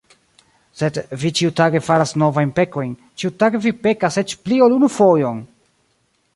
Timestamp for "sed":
0.79-0.95